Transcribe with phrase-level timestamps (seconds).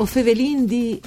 [0.00, 1.00] O Fevelin di...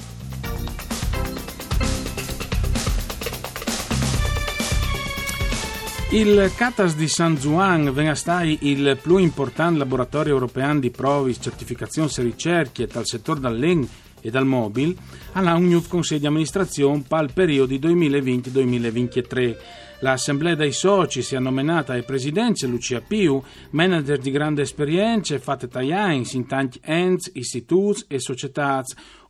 [6.10, 12.10] Il CATAS di San Juan viene stare il più importante laboratorio europeo di prove, certificazioni
[12.14, 13.88] e ricerche dal settore dall'EN
[14.20, 14.94] e dal mobile,
[15.32, 19.56] alla un nuovo consiglio di amministrazione per il periodo 2020-2023.
[20.02, 25.68] L'assemblea dei soci si è nominata ai presidenti Lucia Piu, manager di grande esperienza, fatte
[25.68, 28.82] tagliains in tanti ents, istituti e società,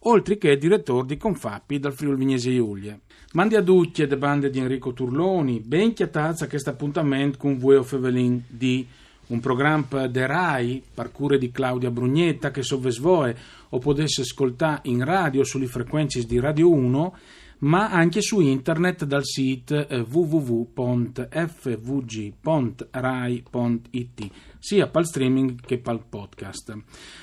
[0.05, 2.99] oltre che direttore di Confappi dal Friuli Vignese Giulia.
[3.33, 8.43] Mandi a tutti le bande di Enrico Turloni, ben chiatazza questo appuntamento con Vueo Fevelin
[8.49, 8.87] di
[9.27, 13.37] un programma de RAI, parcure di Claudia Brugnetta, che sovvesvoe
[13.69, 17.15] o potesse ascoltare in radio sulle frequenze di Radio 1
[17.63, 20.71] ma anche su internet dal sito eh, www.fvg.rai.it
[24.63, 26.73] sia il streaming che il podcast.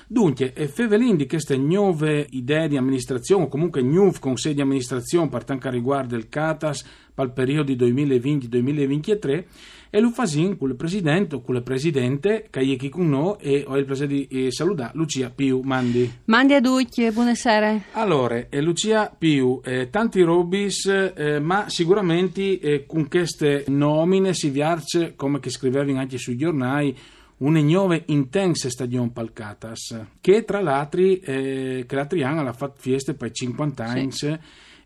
[0.08, 5.46] Dunque, Fevelin di queste nuove idee di amministrazione o comunque nuovo consiglio di amministrazione per
[5.46, 6.84] quanto riguarda il CATAS
[7.24, 9.44] il periodo 2020-2023
[9.90, 13.38] e lo fasin con il presidente o con il presidente che è qui con noi
[13.40, 16.12] e ho il piacere di eh, salutare Lucia Piu Mandi.
[16.26, 17.84] Mandi a tutti, buonasera.
[17.94, 24.50] Allora, eh, Lucia Piu, eh, tanti robis, eh, ma sicuramente eh, con queste nomine si
[24.50, 26.96] viarce, come che scrivevi anche sui giornali,
[27.40, 33.14] une nuove intense stagioni palcatas, che tra l'altro, eh, che l'altro anno ha fatto feste
[33.14, 34.12] per 50 anni.
[34.12, 34.38] Sì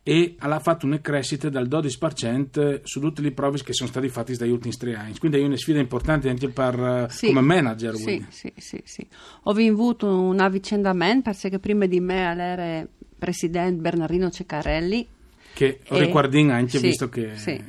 [0.05, 4.35] e ha fatto una crescita del 12% su tutte le prove che sono state fatte
[4.35, 5.17] dagli ultimi tre anni.
[5.17, 7.95] Quindi è una sfida importante anche per, sì, come manager.
[7.95, 9.07] Sì, sì, sì, sì,
[9.43, 12.87] Ho avuto un avvicendamento perché prima di me era
[13.17, 15.07] presidente Bernardino Ceccarelli.
[15.53, 17.63] Che e, riguardin anche sì, visto che, sì.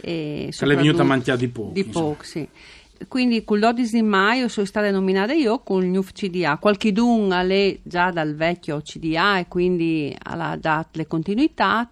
[0.00, 1.72] che è venuta a mangiare di poco.
[1.72, 2.48] Di poco, sì
[3.08, 6.58] quindi con l'12 di maio sono stata nominata io con il nuovo CDA.
[6.58, 11.88] Qualche dun è già dal vecchio CDA e quindi ha dato le continuità.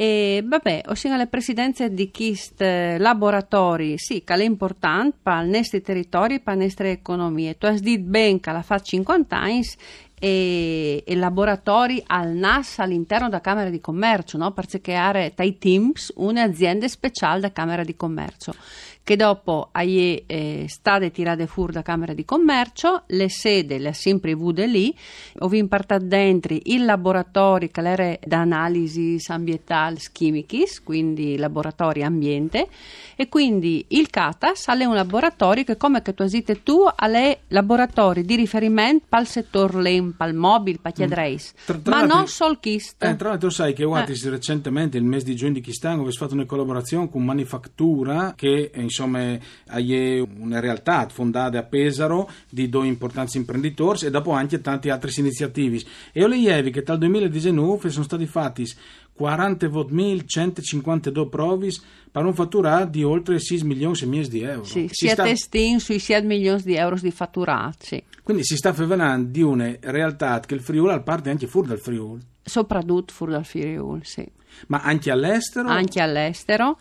[0.00, 2.64] E vabbè, ossia le presidenze di questi
[2.98, 7.58] laboratori, sì, che è importante per i nostri territori e per le nostre economie.
[7.58, 9.64] Tu hai detto bene che la fa 50 anni
[10.18, 14.52] e, e, laboratori al NAS all'interno della Camera di Commercio, no?
[14.52, 18.54] per creare dai teams un'azienda speciale da Camera di Commercio
[19.08, 23.92] che dopo è eh, state tirate fuori da Camera di Commercio, le sede le ha
[23.94, 24.94] sempre avute lì,
[25.38, 32.68] ho impartato dentro il laboratorio che era d'analisi ambientali chimici, quindi laboratori ambiente,
[33.16, 38.22] e quindi il CATAS è un laboratorio che come che tu detto tu è laboratorio
[38.22, 41.76] di riferimento per il settore LEM, per il mobile, per chiedreis, mm.
[41.84, 43.02] ma non solo KIST.
[43.04, 44.30] Eh, tra l'altro sai che Watis eh.
[44.30, 49.08] recentemente, il mese di giugno di Chistan, ho fatto una collaborazione con Manifattura che insomma
[49.08, 49.38] insomma
[49.74, 55.10] è una realtà fondata a Pesaro di due importanti imprenditori e dopo anche tante altre
[55.16, 55.80] iniziative.
[56.12, 58.66] E ho lievi che dal 2019 sono stati fatti
[59.18, 64.64] 40.152 provis per un fatturato di oltre 6 milioni e mezzo di euro.
[64.64, 65.24] Sì, si sta...
[65.24, 67.76] testin sui 6 milioni di euro di fatturato.
[67.80, 68.02] Sì.
[68.22, 71.78] Quindi si sta parlando di una realtà che il Friuli al parte anche fuori dal
[71.78, 72.20] Friuli.
[72.42, 74.26] Soprattutto fuori dal Friuli, sì.
[74.68, 75.68] Ma anche all'estero?
[75.68, 76.78] Anche all'estero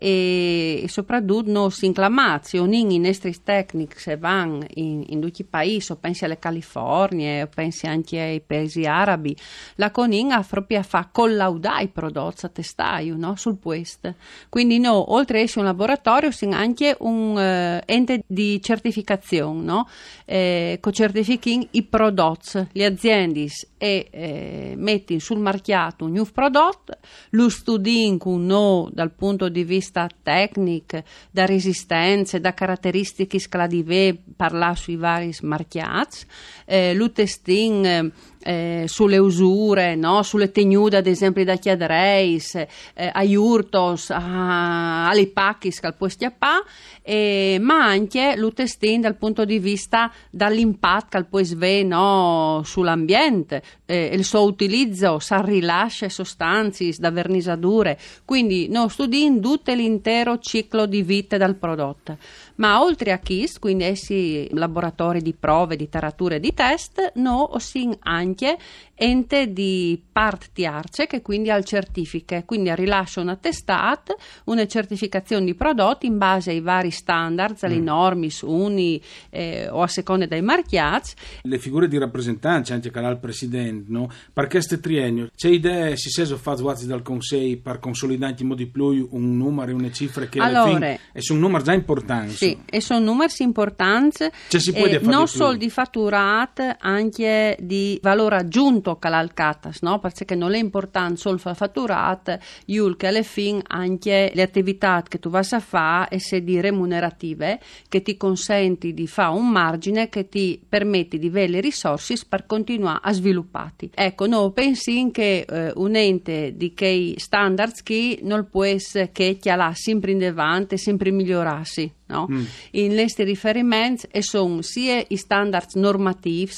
[0.00, 5.96] e, e soprattutto non si inclamazioni in nostri tecnici vanno in, in tutti i paesi,
[5.96, 9.36] pensi alle Californie, pensi anche ai paesi arabi,
[9.74, 13.34] la Conin ha proprio fa collaudare i prodotti a testaio no?
[13.34, 14.14] sul puest.
[14.48, 19.88] Quindi no, oltre a essere un laboratorio, si anche un uh, ente di certificazione, no?
[20.24, 23.46] eh, che certifica i prodotti, le aziende
[23.78, 26.94] e eh, metti sul marchiato un nuovo prodotto,
[27.30, 34.76] lo studi con no dal punto di vista tecnico, da resistenze, da caratteristiche scladive, parlare
[34.76, 36.18] sui vari smarchiati,
[36.66, 38.12] eh, l'utestin
[38.42, 40.22] eh, sulle usure, no?
[40.22, 42.66] sulle tenude ad esempio da chiadreis, eh,
[43.12, 46.62] a urtos, a, alle pacchis che al può stiappà,
[47.02, 52.62] eh, ma anche l'utestin dal punto di vista dall'impatto che può svè no?
[52.64, 60.38] sull'ambiente, eh, il suo utilizzo, sa rilascia sostanze da vernisature, quindi no, studi tutto l'intero
[60.38, 62.16] ciclo di vita del prodotto.
[62.58, 67.96] Ma oltre a KISS, quindi essi laboratori di prove, di tarature di test, no, ossin
[68.00, 68.58] anche
[68.98, 75.54] ente di part tiarce che quindi al certifiche, quindi rilascia un attestato, una certificazione di
[75.54, 77.84] prodotti in base ai vari standards, alle mm.
[77.84, 79.00] norme uni
[79.30, 81.12] eh, o a seconda dei marchiati.
[81.42, 84.10] Le figure di rappresentanza, anche il presidente, no?
[84.32, 88.68] Per questo triennio, c'è idea, si è fatto dal Consiglio per consolidare in modo di
[88.68, 92.32] più un numero e una cifra che allora, è un numero già importante.
[92.32, 97.56] Sì, Sì, e sono numeri importanti, cioè, si può eh, non solo di fatturato, anche
[97.60, 99.98] di valore aggiunto che l'alcatas, no?
[99.98, 105.18] Perché non è importante solo il fatturato, io che alla fine anche le attività che
[105.18, 110.08] tu vai a fare e se di remunerative che ti consenti di fare un margine
[110.08, 113.56] che ti permette di avere le risorse per continuare a sviluppare.
[113.94, 119.38] Ecco, no, pensi che eh, un ente di quei standards che non può essere che
[119.44, 121.97] ha sempre in davanti, sempre migliorarsi.
[122.08, 122.26] No?
[122.30, 122.44] Mm.
[122.72, 126.52] In questi riferimenti sono sia i standard normativi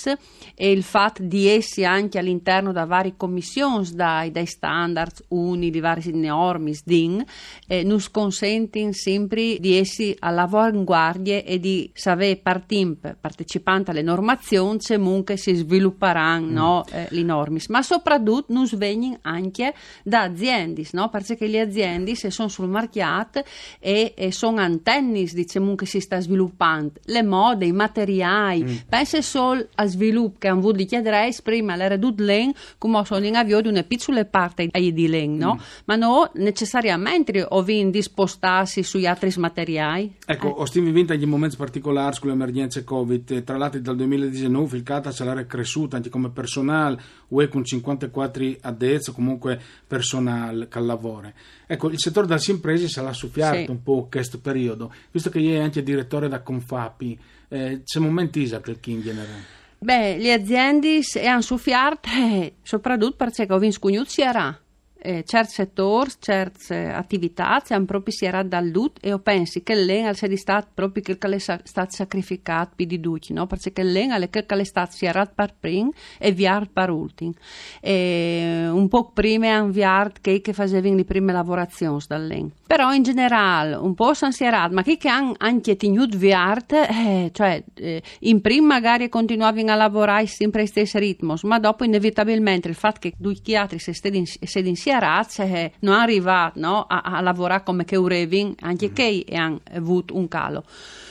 [0.54, 5.80] e il fatto di essi anche all'interno da varie commissioni, dai, dai standard uni, di
[5.80, 7.24] varie norme, DIN,
[7.66, 15.36] eh, nos consentono sempre di essi all'avanguardia e di sapere partimp, partecipando alle normazioni, comunque
[15.36, 16.54] si svilupperanno mm.
[16.54, 21.08] no, eh, le norme, ma soprattutto nos vengono anche da aziende, no?
[21.08, 23.42] perché le aziende se sono sul mercato
[23.78, 28.76] e, e sono antennis diciamo che si sta sviluppando, le mode, i materiali, mm.
[28.88, 33.36] pensa solo al sviluppo che hanno avuto chiederei prima l'era di len, come sono in
[33.36, 35.54] avvio di una piccola parte di len, no?
[35.54, 35.64] Mm.
[35.86, 40.14] Ma non necessariamente vinto di spostarsi sugli altri materiali.
[40.26, 40.60] Ecco, eh.
[40.60, 44.82] ho stiamo vinto in momenti particolari con le emergenze Covid, tra l'altro dal 2019 il
[44.82, 51.32] CATA l'era cresciuta anche come personale, UE con 54 addetti, comunque personale che lavora.
[51.66, 53.70] Ecco, il settore delle imprese se l'ha soffiato sì.
[53.70, 57.18] un po' questo periodo, visto che lei è anche direttore da Confapi,
[57.48, 59.58] eh, c'è momenti che in generale?
[59.78, 64.58] Beh, le aziende hanno soffiato eh, soprattutto perché ho vinto si era
[65.02, 69.74] eh, certi settori, certe attività hanno proprio si era dal dut e io penso che
[69.74, 73.46] l'en sia stato proprio che è stato sacrificato più di tutti, no?
[73.46, 77.32] perché l'en è che è stato si era per primo e viar per ultimo.
[77.80, 82.50] E un po' prima hanno viato che, che facevano le prime lavorazioni dall'en.
[82.66, 86.72] Però in generale un po' sono si era, ma che, che hanno anche tenuto viart,
[86.72, 91.84] eh, cioè eh, in prima magari continuavano a lavorare sempre ai stessi ritmi, ma dopo
[91.84, 97.02] inevitabilmente il fatto che due altri si sedano insieme sia razze non arriva no, a,
[97.02, 98.92] a, lavorare come che Urevin, anche mm.
[98.92, 100.64] che hanno avuto un calo.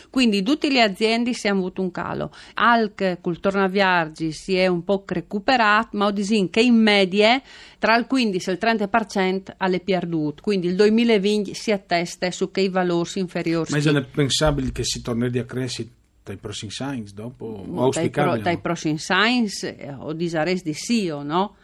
[0.10, 2.32] Quindi tutte le aziende si hanno avuto un calo.
[2.56, 7.40] Alc col tornaviaggi si è un po' recuperato, ma ho disin che in media
[7.78, 10.42] tra il 15 e il 30% alle perdute.
[10.42, 13.72] Quindi il 2020 si attesta su che i valori inferiori.
[13.72, 15.90] Ma è pensabile che si tornerà a crescere
[16.24, 17.64] dai prossimi signs dopo?
[17.68, 21.56] No, dai, pro, dai prossimi signs eh, o disares di sì o no?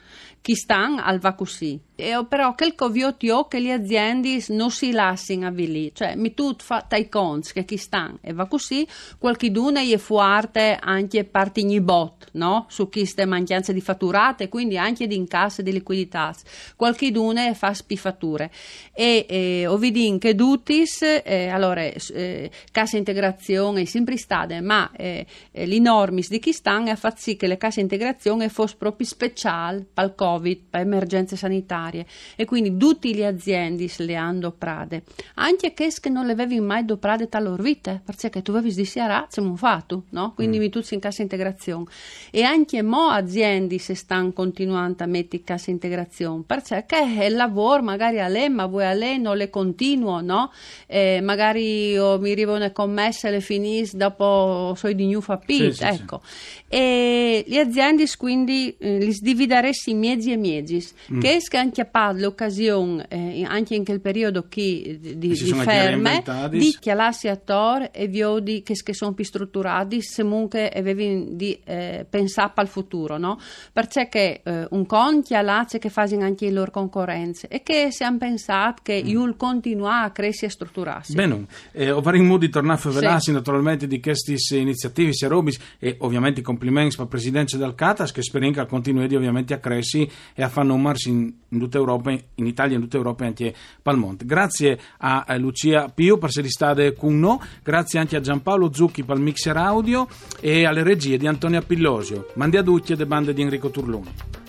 [0.42, 5.48] Chi stanno al va così e, però quel coviotio che le aziende non si lasciano
[5.48, 8.88] avvilire, cioè mi tu fa tai conti che chi stanno e va così,
[9.18, 12.66] qualche duna è fuarte anche partigni bot, no?
[12.70, 16.34] Su chi sta mancanza di fatturate, quindi anche di incasse di liquidità.
[16.76, 18.50] Qualche duna fa spifature
[18.94, 25.26] e eh, ovidin che dutis, eh, allora eh, cassa integrazione è sempre stata, ma eh,
[25.52, 29.08] eh, le normis di chi stanno ha fatto sì che le casse integrazione fosse proprio
[29.08, 32.06] speciali per il Covid, per emergenze sanitarie sanitarie
[32.36, 35.04] e quindi tutte le aziende le hanno prade.
[35.36, 39.56] Anche che non le avevi mai do prade talorvite, perché tu avevi di siara, siamo
[39.56, 40.34] fatto, no?
[40.34, 40.62] Quindi mm.
[40.62, 41.86] mi tutti in cassa integrazione.
[42.32, 46.86] E anche mo aziende si stanno continuando a mettere in cassa integrazione, perché
[47.24, 50.52] il lavoro magari a lei, ma voi a lei non le continuo, no?
[50.88, 55.84] Eh, magari oh, mi arrivano le commesse, le finis dopo so di new fapit, sì,
[55.84, 56.22] ecco.
[56.24, 56.64] Sì.
[56.68, 61.20] E le aziende quindi eh, li divideresti mezzi e mezzi, mm.
[61.20, 67.28] che esca a l'occasione, eh, anche in quel periodo che, di, di ferme, di chialarsi
[67.28, 72.52] a tor e viodi che, che sono più strutturati, se comunque avevi di eh, pensare
[72.56, 73.40] al futuro, no?
[73.72, 78.18] Perché eh, un con chialarsi che fanno anche le loro concorrenze e che si hanno
[78.18, 79.08] pensato che mm.
[79.08, 81.14] Iul continua a crescere e strutturarsi.
[81.14, 83.32] Bene, eh, avremo di tornare a favelarsi sì.
[83.32, 88.22] naturalmente di queste iniziative, se robis, e ovviamente complimenti per la Presidenza del Catas che
[88.22, 92.12] speriamo che continui ovviamente a crescere e a fare un marsi in, in tutta Europa,
[92.12, 94.26] in Italia e in tutta Europa anche Palmonte.
[94.26, 99.18] Grazie a Lucia Pio per essere stata con noi, grazie anche a Giampaolo Zucchi per
[99.18, 100.08] il mixer audio
[100.40, 102.28] e alle regie di Antonio Pillosio.
[102.36, 104.45] Mandi a tutti e le bande di Enrico Turlone.